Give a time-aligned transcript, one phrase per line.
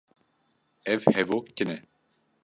[0.93, 1.77] Ev hevok kin e.